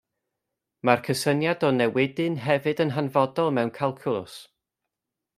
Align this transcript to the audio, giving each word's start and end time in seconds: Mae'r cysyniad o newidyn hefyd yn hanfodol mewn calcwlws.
Mae'r 0.87 1.01
cysyniad 1.07 1.65
o 1.67 1.69
newidyn 1.75 2.37
hefyd 2.45 2.81
yn 2.85 2.93
hanfodol 2.95 3.53
mewn 3.59 3.73
calcwlws. 3.79 4.39